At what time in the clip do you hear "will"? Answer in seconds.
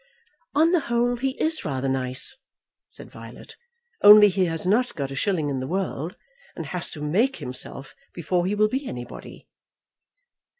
8.55-8.67